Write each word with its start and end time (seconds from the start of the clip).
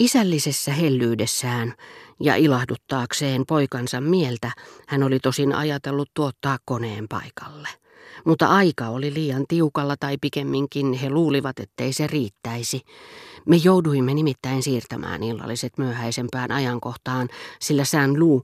Isällisessä 0.00 0.72
hellyydessään 0.72 1.74
ja 2.20 2.36
ilahduttaakseen 2.36 3.44
poikansa 3.48 4.00
mieltä 4.00 4.50
hän 4.88 5.02
oli 5.02 5.20
tosin 5.20 5.54
ajatellut 5.54 6.10
tuottaa 6.14 6.58
koneen 6.64 7.08
paikalle. 7.08 7.68
Mutta 8.24 8.46
aika 8.46 8.88
oli 8.88 9.14
liian 9.14 9.44
tiukalla 9.48 9.96
tai 10.00 10.16
pikemminkin 10.20 10.92
he 10.92 11.10
luulivat, 11.10 11.58
ettei 11.58 11.92
se 11.92 12.06
riittäisi. 12.06 12.80
Me 13.46 13.56
jouduimme 13.56 14.14
nimittäin 14.14 14.62
siirtämään 14.62 15.22
illalliset 15.22 15.72
myöhäisempään 15.78 16.52
ajankohtaan, 16.52 17.28
sillä 17.60 17.84
Saint 17.84 18.18
Lou 18.18 18.42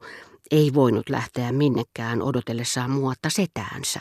ei 0.51 0.75
voinut 0.75 1.09
lähteä 1.09 1.53
minnekään 1.53 2.23
odotellessaan 2.23 2.91
muotta 2.91 3.31
setäänsä, 3.31 4.01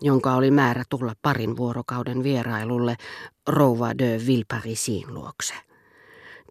jonka 0.00 0.34
oli 0.34 0.50
määrä 0.50 0.84
tulla 0.88 1.14
parin 1.22 1.56
vuorokauden 1.56 2.22
vierailulle 2.22 2.96
rouva 3.48 3.98
de 3.98 4.20
Villeparisin 4.26 5.14
luokse 5.14 5.54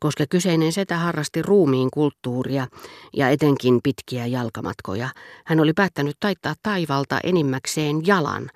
koska 0.04 0.26
kyseinen 0.30 0.72
setä 0.72 0.98
harrasti 0.98 1.42
ruumiin 1.42 1.90
kulttuuria 1.94 2.68
ja 3.14 3.30
etenkin 3.30 3.80
pitkiä 3.84 4.26
jalkamatkoja. 4.26 5.10
Hän 5.46 5.60
oli 5.60 5.74
päättänyt 5.74 6.16
taittaa 6.20 6.54
taivalta 6.64 7.20
enimmäkseen 7.24 8.08
jalan 8.08 8.50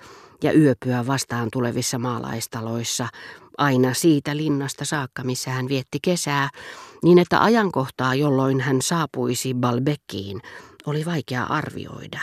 ja 0.44 0.54
yöpyä 0.54 1.08
vastaan 1.08 1.50
tulevissa 1.54 2.00
maalaistaloissa, 2.00 3.08
aina 3.58 3.94
siitä 3.94 4.38
linnasta 4.38 4.86
saakka, 4.86 5.23
missä 5.23 5.52
hän 5.52 5.70
vietti 5.70 6.00
kesää, 6.02 6.50
niin 7.04 7.20
että 7.20 7.44
ajankohtaa, 7.44 8.16
jolloin 8.16 8.62
hän 8.62 8.82
saapuisi 8.82 9.54
Balbekkiin, 9.54 10.42
oli 10.86 11.06
vaikea 11.06 11.44
arvioida. 11.44 12.20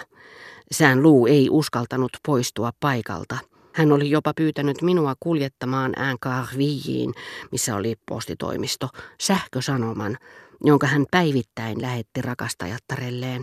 Sään 0.72 1.02
luu 1.02 1.26
ei 1.26 1.48
uskaltanut 1.50 2.12
poistua 2.26 2.70
paikalta– 2.80 3.38
hän 3.74 3.92
oli 3.92 4.10
jopa 4.10 4.32
pyytänyt 4.36 4.82
minua 4.82 5.14
kuljettamaan 5.20 5.98
Ancarvilliin, 5.98 7.14
missä 7.52 7.76
oli 7.76 7.94
postitoimisto, 8.08 8.88
sähkösanoman, 9.20 10.18
jonka 10.64 10.86
hän 10.86 11.04
päivittäin 11.10 11.82
lähetti 11.82 12.22
rakastajattarelleen. 12.22 13.42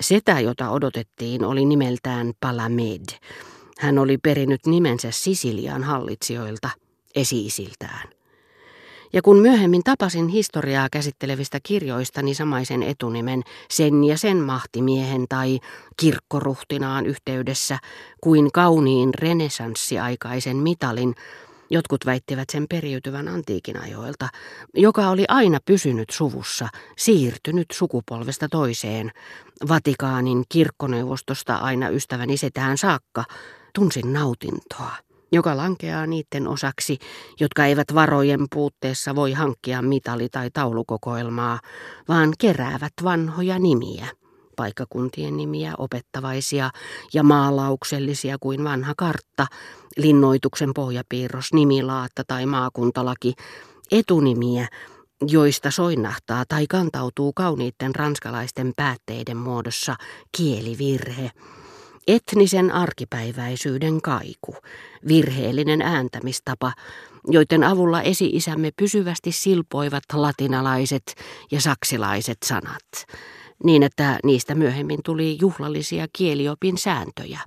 Setä, 0.00 0.40
jota 0.40 0.70
odotettiin, 0.70 1.44
oli 1.44 1.64
nimeltään 1.64 2.32
Palamed. 2.40 3.04
Hän 3.78 3.98
oli 3.98 4.18
perinyt 4.18 4.66
nimensä 4.66 5.10
Sisilian 5.10 5.82
hallitsijoilta, 5.82 6.70
esiisiltään. 7.14 8.21
Ja 9.12 9.22
kun 9.22 9.38
myöhemmin 9.38 9.82
tapasin 9.84 10.28
historiaa 10.28 10.88
käsittelevistä 10.92 11.58
kirjoistani 11.62 12.34
samaisen 12.34 12.82
etunimen 12.82 13.42
sen 13.70 14.04
ja 14.04 14.18
sen 14.18 14.36
mahtimiehen 14.36 15.26
tai 15.28 15.60
kirkkoruhtinaan 15.96 17.06
yhteydessä 17.06 17.78
kuin 18.20 18.52
kauniin 18.52 19.14
renesanssiaikaisen 19.14 20.56
mitalin, 20.56 21.14
jotkut 21.70 22.06
väittivät 22.06 22.50
sen 22.50 22.66
periytyvän 22.68 23.28
antiikin 23.28 23.80
ajoilta, 23.80 24.28
joka 24.74 25.08
oli 25.08 25.24
aina 25.28 25.58
pysynyt 25.64 26.10
suvussa, 26.10 26.68
siirtynyt 26.98 27.66
sukupolvesta 27.72 28.48
toiseen, 28.48 29.10
Vatikaanin 29.68 30.44
kirkkoneuvostosta 30.48 31.56
aina 31.56 31.88
ystäväni 31.88 32.36
setään 32.36 32.78
saakka, 32.78 33.24
tunsin 33.74 34.12
nautintoa 34.12 35.11
joka 35.32 35.56
lankeaa 35.56 36.06
niiden 36.06 36.48
osaksi, 36.48 36.98
jotka 37.40 37.66
eivät 37.66 37.94
varojen 37.94 38.46
puutteessa 38.54 39.14
voi 39.14 39.32
hankkia 39.32 39.82
mitali- 39.82 40.28
tai 40.28 40.50
taulukokoelmaa, 40.50 41.60
vaan 42.08 42.32
keräävät 42.38 42.92
vanhoja 43.04 43.58
nimiä, 43.58 44.06
paikkakuntien 44.56 45.36
nimiä, 45.36 45.72
opettavaisia 45.78 46.70
ja 47.14 47.22
maalauksellisia 47.22 48.36
kuin 48.40 48.64
vanha 48.64 48.94
kartta, 48.96 49.46
linnoituksen 49.96 50.70
pohjapiirros, 50.74 51.52
nimilaatta 51.52 52.22
tai 52.26 52.46
maakuntalaki, 52.46 53.34
etunimiä, 53.90 54.68
joista 55.28 55.70
soinnahtaa 55.70 56.44
tai 56.48 56.66
kantautuu 56.66 57.32
kauniitten 57.32 57.94
ranskalaisten 57.94 58.72
päätteiden 58.76 59.36
muodossa 59.36 59.96
kielivirhe, 60.36 61.30
Etnisen 62.06 62.72
arkipäiväisyyden 62.72 64.00
kaiku, 64.00 64.56
virheellinen 65.08 65.82
ääntämistapa, 65.82 66.72
joiden 67.28 67.64
avulla 67.64 68.02
esi-isämme 68.02 68.70
pysyvästi 68.76 69.32
silpoivat 69.32 70.04
latinalaiset 70.12 71.14
ja 71.50 71.60
saksilaiset 71.60 72.38
sanat, 72.44 73.06
niin 73.64 73.82
että 73.82 74.18
niistä 74.24 74.54
myöhemmin 74.54 75.00
tuli 75.04 75.38
juhlallisia 75.40 76.06
kieliopin 76.12 76.78
sääntöjä 76.78 77.40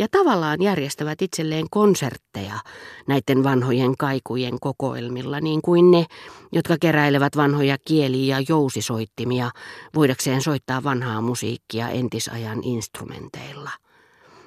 ja 0.00 0.06
tavallaan 0.10 0.62
järjestävät 0.62 1.22
itselleen 1.22 1.66
konsertteja 1.70 2.58
näiden 3.06 3.44
vanhojen 3.44 3.96
kaikujen 3.96 4.60
kokoelmilla, 4.60 5.40
niin 5.40 5.62
kuin 5.62 5.90
ne, 5.90 6.06
jotka 6.52 6.76
keräilevät 6.80 7.36
vanhoja 7.36 7.76
kieliä 7.86 8.38
ja 8.38 8.44
jousisoittimia, 8.48 9.50
voidakseen 9.94 10.42
soittaa 10.42 10.84
vanhaa 10.84 11.20
musiikkia 11.20 11.88
entisajan 11.88 12.64
instrumenteilla. 12.64 13.70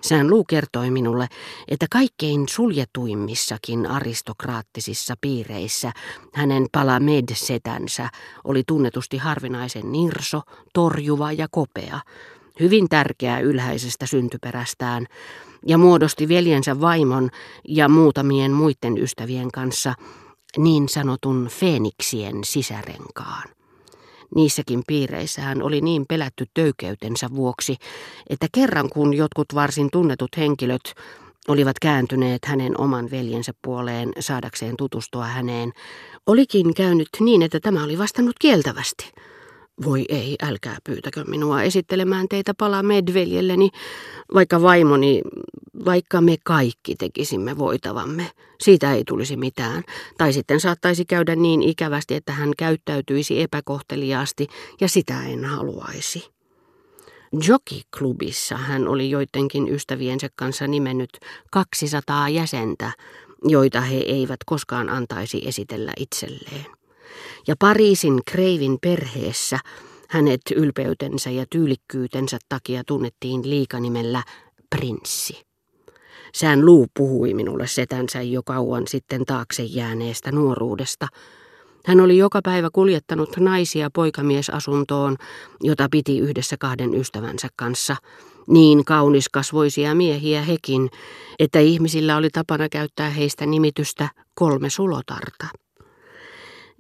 Sään 0.02 0.30
Luu 0.30 0.44
kertoi 0.44 0.92
minulle, 0.92 1.28
että 1.68 1.86
kaikkein 1.92 2.50
suljetuimmissakin 2.50 3.86
aristokraattisissa 3.86 5.16
piireissä 5.22 5.92
hänen 6.34 6.66
palamed-setänsä 6.72 8.10
oli 8.44 8.64
tunnetusti 8.68 9.18
harvinaisen 9.18 9.92
nirso, 9.92 10.42
torjuva 10.74 11.32
ja 11.32 11.48
kopea, 11.52 12.00
hyvin 12.60 12.90
tärkeää 12.90 13.40
ylhäisestä 13.40 14.06
syntyperästään, 14.06 15.08
ja 15.68 15.78
muodosti 15.78 16.30
veljensä 16.30 16.82
vaimon 16.82 17.30
ja 17.68 17.90
muutamien 17.90 18.52
muiden 18.52 18.98
ystävien 18.98 19.52
kanssa 19.52 19.94
niin 20.58 20.90
sanotun 20.90 21.50
Feeniksien 21.52 22.44
sisärenkaan. 22.44 23.50
Niissäkin 24.36 24.84
piireissä 24.88 25.42
hän 25.42 25.62
oli 25.62 25.82
niin 25.82 26.06
pelätty 26.10 26.46
töykeytensä 26.54 27.30
vuoksi, 27.36 27.76
että 28.30 28.48
kerran 28.52 28.90
kun 28.90 29.14
jotkut 29.14 29.56
varsin 29.56 29.90
tunnetut 29.92 30.38
henkilöt 30.38 30.94
olivat 31.48 31.80
kääntyneet 31.80 32.46
hänen 32.46 32.82
oman 32.82 33.12
veljensä 33.12 33.52
puoleen 33.62 34.12
saadakseen 34.20 34.76
tutustua 34.78 35.26
häneen, 35.26 35.72
olikin 36.28 36.74
käynyt 36.74 37.10
niin, 37.20 37.42
että 37.42 37.60
tämä 37.60 37.84
oli 37.84 37.98
vastannut 37.98 38.36
kieltävästi– 38.40 39.12
voi 39.86 40.06
ei, 40.10 40.36
älkää 40.44 40.78
pyytäkö 40.84 41.24
minua 41.24 41.62
esittelemään 41.62 42.28
teitä 42.30 42.54
pala 42.54 42.84
medveljelleni, 42.84 43.70
vaikka 44.34 44.62
vaimoni, 44.62 45.22
vaikka 45.86 46.22
me 46.22 46.36
kaikki 46.44 46.96
tekisimme 46.96 47.58
voitavamme. 47.58 48.32
Siitä 48.62 48.94
ei 48.94 49.04
tulisi 49.04 49.38
mitään. 49.38 49.84
Tai 50.18 50.34
sitten 50.34 50.60
saattaisi 50.60 51.06
käydä 51.06 51.36
niin 51.36 51.62
ikävästi, 51.62 52.16
että 52.16 52.32
hän 52.32 52.52
käyttäytyisi 52.58 53.42
epäkohteliaasti, 53.42 54.48
ja 54.82 54.88
sitä 54.88 55.24
en 55.24 55.46
haluaisi. 55.46 56.34
Jockey-klubissa 57.48 58.58
hän 58.58 58.88
oli 58.88 59.10
joidenkin 59.10 59.70
ystäviensä 59.70 60.30
kanssa 60.36 60.68
nimennyt 60.68 61.10
200 61.52 62.30
jäsentä, 62.30 62.92
joita 63.44 63.82
he 63.82 63.98
eivät 63.98 64.40
koskaan 64.46 64.90
antaisi 64.90 65.48
esitellä 65.48 65.94
itselleen 65.98 66.83
ja 67.48 67.56
Pariisin 67.60 68.22
Kreivin 68.32 68.78
perheessä 68.82 69.60
hänet 70.10 70.42
ylpeytensä 70.56 71.30
ja 71.30 71.46
tyylikkyytensä 71.50 72.38
takia 72.50 72.84
tunnettiin 72.88 73.50
liikanimellä 73.50 74.24
prinssi. 74.76 75.42
Sään 76.36 76.66
Luu 76.66 76.88
puhui 76.98 77.34
minulle 77.34 77.68
setänsä 77.68 78.22
jo 78.22 78.44
kauan 78.46 78.88
sitten 78.88 79.26
taakse 79.26 79.64
jääneestä 79.64 80.32
nuoruudesta. 80.32 81.08
Hän 81.86 82.00
oli 82.00 82.18
joka 82.18 82.40
päivä 82.44 82.70
kuljettanut 82.74 83.38
naisia 83.38 83.90
poikamiesasuntoon, 83.94 85.18
jota 85.62 85.88
piti 85.92 86.20
yhdessä 86.20 86.56
kahden 86.60 86.94
ystävänsä 86.94 87.48
kanssa. 87.56 87.96
Niin 88.48 88.86
kauniskasvoisia 88.86 89.96
miehiä 89.96 90.42
hekin, 90.42 90.90
että 91.40 91.60
ihmisillä 91.60 92.18
oli 92.18 92.30
tapana 92.30 92.70
käyttää 92.70 93.10
heistä 93.10 93.46
nimitystä 93.46 94.10
kolme 94.36 94.70
sulotarta. 94.70 95.63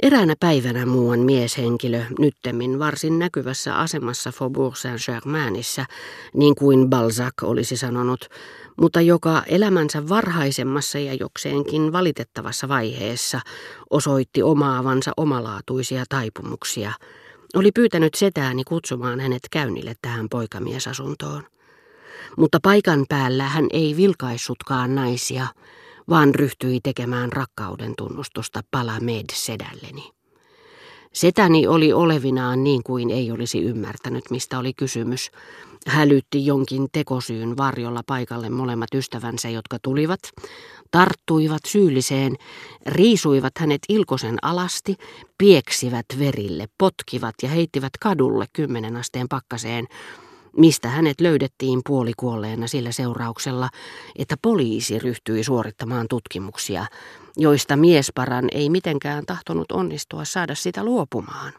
Eräänä 0.02 0.34
päivänä 0.40 0.86
muuan 0.86 1.20
mieshenkilö, 1.20 2.04
nyttemmin 2.20 2.80
varsin 2.80 3.20
näkyvässä 3.20 3.76
asemassa 3.76 4.32
Faubourg 4.32 4.76
Saint-Germainissa, 4.76 5.86
niin 6.34 6.56
kuin 6.56 6.90
Balzac 6.90 7.34
olisi 7.44 7.78
sanonut, 7.78 8.30
mutta 8.82 9.02
joka 9.02 9.44
elämänsä 9.48 10.10
varhaisemmassa 10.10 11.00
ja 11.00 11.14
jokseenkin 11.14 11.92
valitettavassa 11.92 12.68
vaiheessa 12.68 13.42
osoitti 13.90 14.44
omaavansa 14.44 15.12
omalaatuisia 15.18 16.04
taipumuksia, 16.10 16.92
oli 17.56 17.72
pyytänyt 17.72 18.14
setääni 18.14 18.64
kutsumaan 18.64 19.20
hänet 19.20 19.44
käynnille 19.52 19.94
tähän 20.02 20.30
poikamiesasuntoon. 20.30 21.44
Mutta 22.38 22.60
paikan 22.64 23.06
päällä 23.10 23.44
hän 23.44 23.68
ei 23.72 23.98
vilkaissutkaan 23.98 24.96
naisia, 24.96 25.48
vaan 26.10 26.36
ryhtyi 26.36 26.80
tekemään 26.84 27.32
rakkauden 27.32 27.94
tunnustusta 27.98 28.62
Palamed 28.72 29.26
sedälleni. 29.34 30.12
Setäni 31.14 31.68
oli 31.68 31.94
olevinaan 31.94 32.64
niin 32.64 32.84
kuin 32.84 33.10
ei 33.10 33.32
olisi 33.32 33.62
ymmärtänyt, 33.62 34.24
mistä 34.30 34.60
oli 34.60 34.74
kysymys. 34.74 35.32
Hälytti 35.88 36.46
jonkin 36.46 36.88
tekosyyn 36.92 37.58
varjolla 37.58 38.02
paikalle 38.08 38.50
molemmat 38.50 38.94
ystävänsä, 38.94 39.50
jotka 39.50 39.78
tulivat, 39.84 40.20
tarttuivat 40.92 41.62
syylliseen, 41.68 42.36
riisuivat 42.86 43.54
hänet 43.60 43.82
ilkosen 43.90 44.38
alasti, 44.42 44.96
pieksivät 45.38 46.06
verille, 46.20 46.68
potkivat 46.78 47.36
ja 47.44 47.50
heittivät 47.50 47.94
kadulle 48.00 48.46
kymmenen 48.54 48.96
asteen 48.96 49.28
pakkaseen, 49.30 49.88
mistä 50.58 50.88
hänet 50.88 51.22
löydettiin 51.22 51.82
puolikuolleena 51.86 52.68
sillä 52.68 52.92
seurauksella, 52.92 53.70
että 54.16 54.36
poliisi 54.42 55.00
ryhtyi 55.00 55.44
suorittamaan 55.44 56.06
tutkimuksia, 56.10 56.86
joista 57.38 57.76
miesparan 57.76 58.46
ei 58.52 58.70
mitenkään 58.70 59.26
tahtonut 59.26 59.72
onnistua 59.72 60.26
saada 60.26 60.56
sitä 60.56 60.84
luopumaan. 60.84 61.54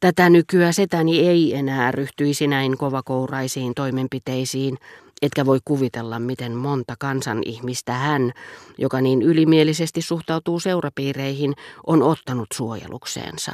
Tätä 0.00 0.30
nykyä 0.30 0.72
setäni 0.72 1.18
ei 1.28 1.54
enää 1.54 1.92
ryhtyisi 1.92 2.46
näin 2.46 2.78
kovakouraisiin 2.78 3.74
toimenpiteisiin, 3.74 4.78
etkä 5.22 5.46
voi 5.46 5.58
kuvitella, 5.64 6.18
miten 6.18 6.52
monta 6.52 6.94
kansan 6.98 7.42
ihmistä 7.44 7.92
hän, 7.92 8.32
joka 8.78 9.00
niin 9.00 9.22
ylimielisesti 9.22 10.02
suhtautuu 10.02 10.60
seurapiireihin, 10.60 11.54
on 11.86 12.02
ottanut 12.02 12.48
suojelukseensa, 12.54 13.52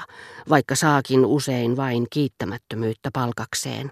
vaikka 0.49 0.75
saakin 0.75 1.25
usein 1.27 1.77
vain 1.77 2.07
kiittämättömyyttä 2.11 3.11
palkakseen. 3.13 3.91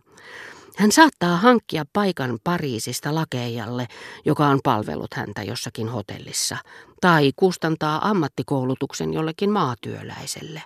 Hän 0.77 0.93
saattaa 0.93 1.37
hankkia 1.37 1.85
paikan 1.93 2.39
Pariisista 2.45 3.15
lakeijalle, 3.15 3.87
joka 4.25 4.47
on 4.47 4.61
palvellut 4.65 5.15
häntä 5.15 5.43
jossakin 5.43 5.89
hotellissa, 5.89 6.57
tai 7.01 7.33
kustantaa 7.37 8.09
ammattikoulutuksen 8.09 9.13
jollekin 9.13 9.51
maatyöläiselle. 9.51 10.63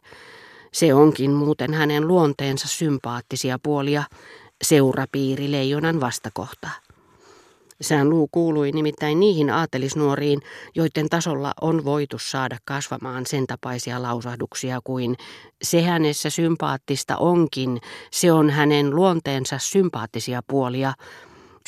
Se 0.73 0.95
onkin 0.95 1.31
muuten 1.31 1.75
hänen 1.75 2.09
luonteensa 2.09 2.69
sympaattisia 2.69 3.59
puolia, 3.63 4.05
seurapiiri 4.65 5.51
leijonan 5.51 6.01
vastakohta. 6.01 6.69
Sään 7.81 8.11
luu 8.11 8.29
kuului 8.33 8.73
nimittäin 8.73 9.21
niihin 9.21 9.51
aatelisnuoriin, 9.51 10.41
joiden 10.75 11.09
tasolla 11.09 11.53
on 11.61 11.85
voitu 11.85 12.19
saada 12.19 12.59
kasvamaan 12.65 13.27
sen 13.27 13.47
tapaisia 13.47 14.03
lausahduksia 14.03 14.81
kuin 14.85 15.17
se 15.63 15.83
hänessä 15.83 16.31
sympaattista 16.31 17.17
onkin, 17.17 17.81
se 18.11 18.33
on 18.33 18.51
hänen 18.51 18.97
luonteensa 18.97 19.59
sympaattisia 19.59 20.41
puolia, 20.47 20.93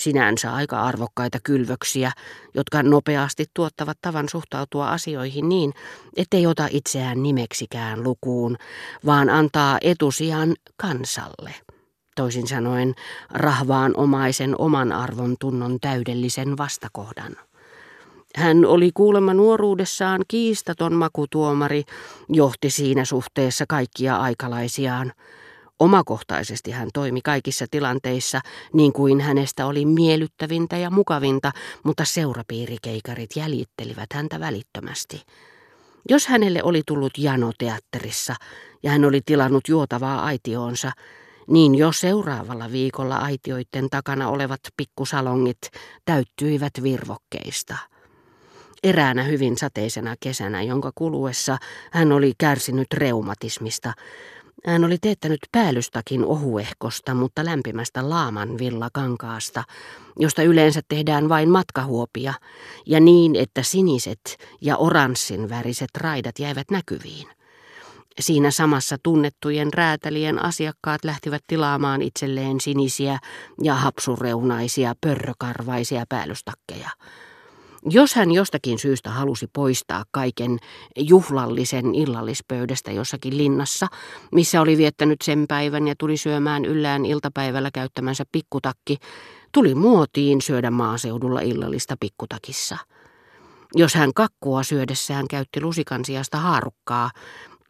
sinänsä 0.01 0.55
aika 0.55 0.83
arvokkaita 0.83 1.39
kylvöksiä, 1.45 2.13
jotka 2.55 2.83
nopeasti 2.83 3.45
tuottavat 3.55 3.99
tavan 4.03 4.29
suhtautua 4.29 4.91
asioihin 4.91 5.49
niin, 5.49 5.73
ettei 6.17 6.47
ota 6.47 6.69
itseään 6.71 7.23
nimeksikään 7.23 8.03
lukuun, 8.03 8.57
vaan 9.07 9.31
antaa 9.31 9.79
etusijan 9.81 10.55
kansalle 10.77 11.55
toisin 12.17 12.49
sanoen 12.49 12.95
rahvaan 13.31 13.93
omaisen 13.97 14.55
oman 14.59 14.93
arvon 14.93 15.37
tunnon 15.41 15.79
täydellisen 15.81 16.57
vastakohdan. 16.57 17.37
Hän 18.37 18.65
oli 18.65 18.91
kuulemma 18.95 19.35
nuoruudessaan 19.35 20.23
kiistaton 20.29 20.95
makutuomari, 20.95 21.85
johti 22.29 22.71
siinä 22.71 23.05
suhteessa 23.05 23.65
kaikkia 23.69 24.17
aikalaisiaan. 24.17 25.13
Omakohtaisesti 25.79 26.71
hän 26.71 26.89
toimi 26.95 27.21
kaikissa 27.21 27.67
tilanteissa 27.71 28.41
niin 28.73 28.93
kuin 28.93 29.21
hänestä 29.21 29.67
oli 29.67 29.85
miellyttävintä 29.85 30.77
ja 30.77 30.91
mukavinta, 30.91 31.53
mutta 31.83 32.05
seurapiirikeikarit 32.05 33.31
jäljittelivät 33.37 34.13
häntä 34.15 34.41
välittömästi. 34.41 35.23
Jos 36.09 36.27
hänelle 36.27 36.63
oli 36.63 36.83
tullut 36.87 37.19
jano 37.19 37.53
teatterissa 37.59 38.35
ja 38.83 38.91
hän 38.91 39.05
oli 39.05 39.21
tilannut 39.27 39.69
juotavaa 39.69 40.25
aitioonsa, 40.25 40.93
niin 41.49 41.75
jo 41.75 41.93
seuraavalla 41.93 42.73
viikolla 42.73 43.17
aitioiden 43.17 43.91
takana 43.91 44.29
olevat 44.29 44.61
pikkusalongit 44.77 45.59
täyttyivät 46.05 46.73
virvokkeista. 46.83 47.77
Eräänä 48.83 49.23
hyvin 49.23 49.59
sateisena 49.59 50.15
kesänä, 50.21 50.63
jonka 50.63 50.93
kuluessa 50.95 51.59
hän 51.93 52.13
oli 52.13 52.33
kärsinyt 52.39 52.87
reumatismista, 52.95 53.93
hän 54.67 54.85
oli 54.85 54.99
teettänyt 54.99 55.41
päällystakin 55.53 56.25
ohuehkosta, 56.25 57.15
mutta 57.15 57.45
lämpimästä 57.45 58.11
laaman 58.11 58.59
villakankaasta, 58.59 59.65
josta 60.19 60.43
yleensä 60.43 60.81
tehdään 60.89 61.29
vain 61.29 61.51
matkahuopia, 61.51 62.35
ja 62.87 63.01
niin, 63.01 63.37
että 63.37 63.63
siniset 63.63 64.37
ja 64.61 64.77
oranssin 64.77 65.49
väriset 65.49 65.91
raidat 65.97 66.39
jäivät 66.39 66.71
näkyviin. 66.71 67.36
Siinä 68.21 68.51
samassa 68.51 68.97
tunnettujen 69.03 69.73
räätälien 69.73 70.45
asiakkaat 70.45 71.05
lähtivät 71.05 71.43
tilaamaan 71.47 72.03
itselleen 72.03 72.61
sinisiä 72.61 73.19
ja 73.63 73.75
hapsureunaisia 73.75 74.95
pörrökarvaisia 75.01 76.05
päällystakkeja. 76.09 76.91
Jos 77.91 78.15
hän 78.15 78.33
jostakin 78.33 78.79
syystä 78.79 79.11
halusi 79.11 79.47
poistaa 79.53 80.05
kaiken 80.11 80.59
juhlallisen 80.99 81.95
illallispöydästä 81.95 82.93
jossakin 82.93 83.39
linnassa, 83.39 83.87
missä 84.33 84.61
oli 84.61 84.77
viettänyt 84.77 85.23
sen 85.23 85.45
päivän 85.49 85.89
ja 85.89 85.95
tuli 85.99 86.17
syömään 86.17 86.65
yllään 86.65 87.05
iltapäivällä 87.05 87.71
käyttämänsä 87.75 88.25
pikkutakki, 88.33 88.97
tuli 89.53 89.75
muotiin 89.75 90.41
syödä 90.41 90.71
maaseudulla 90.71 91.41
illallista 91.41 91.95
pikkutakissa. 92.01 92.77
Jos 93.75 93.95
hän 93.95 94.15
kakkua 94.15 94.63
syödessään 94.63 95.29
käytti 95.29 95.61
lusikan 95.61 96.05
sijasta 96.05 96.39
haarukkaa, 96.39 97.11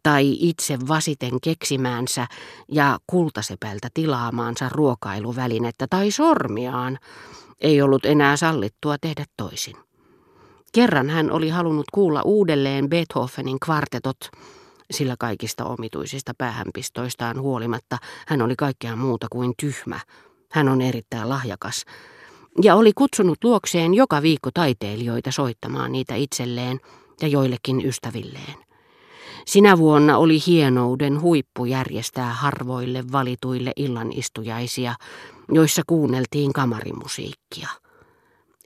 tai 0.03 0.37
itse 0.39 0.77
vasiten 0.87 1.41
keksimäänsä 1.43 2.27
ja 2.71 2.99
kultasepältä 3.07 3.87
tilaamaansa 3.93 4.69
ruokailuvälinettä 4.69 5.87
tai 5.89 6.11
sormiaan, 6.11 6.97
ei 7.61 7.81
ollut 7.81 8.05
enää 8.05 8.37
sallittua 8.37 8.97
tehdä 8.97 9.25
toisin. 9.37 9.75
Kerran 10.73 11.09
hän 11.09 11.31
oli 11.31 11.49
halunnut 11.49 11.85
kuulla 11.93 12.21
uudelleen 12.21 12.89
Beethovenin 12.89 13.59
kvartetot, 13.59 14.17
sillä 14.91 15.15
kaikista 15.19 15.65
omituisista 15.65 16.33
päähänpistoistaan 16.37 17.41
huolimatta 17.41 17.97
hän 18.27 18.41
oli 18.41 18.55
kaikkea 18.55 18.95
muuta 18.95 19.27
kuin 19.31 19.53
tyhmä. 19.61 19.99
Hän 20.51 20.69
on 20.69 20.81
erittäin 20.81 21.29
lahjakas 21.29 21.85
ja 22.63 22.75
oli 22.75 22.91
kutsunut 22.95 23.43
luokseen 23.43 23.93
joka 23.93 24.21
viikko 24.21 24.49
taiteilijoita 24.53 25.31
soittamaan 25.31 25.91
niitä 25.91 26.15
itselleen 26.15 26.79
ja 27.21 27.27
joillekin 27.27 27.85
ystävilleen. 27.85 28.66
Sinä 29.47 29.77
vuonna 29.77 30.17
oli 30.17 30.39
hienouden 30.47 31.21
huippu 31.21 31.65
järjestää 31.65 32.33
harvoille 32.33 33.03
valituille 33.11 33.71
illanistujaisia, 33.75 34.95
joissa 35.51 35.81
kuunneltiin 35.87 36.53
kamarimusiikkia. 36.53 37.69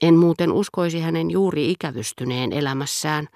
En 0.02 0.14
muuten 0.14 0.52
uskoisi 0.52 1.00
hänen 1.00 1.30
juuri 1.30 1.70
ikävystyneen 1.70 2.52
elämässään. 2.52 3.28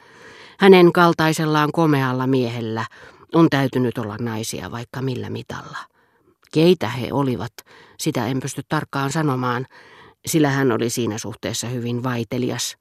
Hänen 0.58 0.93
kaltaisellaan 0.93 1.72
komealla 1.72 2.26
miehellä 2.26 2.84
on 3.34 3.50
täytynyt 3.50 3.98
olla 3.98 4.16
naisia 4.20 4.70
vaikka 4.70 5.02
millä 5.02 5.31
mitalla. 5.31 5.79
Keitä 6.53 6.88
he 6.88 7.08
olivat, 7.12 7.53
sitä 7.98 8.26
en 8.26 8.41
pysty 8.41 8.62
tarkkaan 8.69 9.12
sanomaan, 9.12 9.67
sillä 10.26 10.50
hän 10.50 10.72
oli 10.72 10.91
siinä 10.91 11.19
suhteessa 11.19 11.67
hyvin 11.67 12.03
vaitelias. 12.03 12.76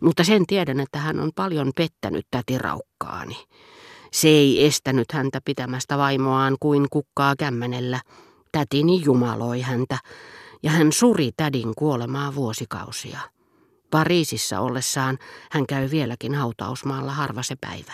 Mutta 0.00 0.24
sen 0.24 0.46
tiedän, 0.46 0.80
että 0.80 0.98
hän 0.98 1.20
on 1.20 1.30
paljon 1.34 1.72
pettänyt 1.76 2.26
täti 2.30 2.58
raukkaani. 2.58 3.36
Se 4.12 4.28
ei 4.28 4.66
estänyt 4.66 5.12
häntä 5.12 5.40
pitämästä 5.44 5.98
vaimoaan 5.98 6.56
kuin 6.60 6.86
kukkaa 6.90 7.34
kämmenellä. 7.38 8.00
Tätini 8.52 9.02
jumaloi 9.04 9.60
häntä, 9.60 9.98
ja 10.62 10.70
hän 10.70 10.92
suri 10.92 11.30
tädin 11.36 11.72
kuolemaa 11.76 12.34
vuosikausia. 12.34 13.20
Pariisissa 13.90 14.60
ollessaan 14.60 15.18
hän 15.50 15.66
käy 15.66 15.90
vieläkin 15.90 16.34
hautausmaalla 16.34 17.12
harva 17.12 17.42
se 17.42 17.56
päivä. 17.60 17.92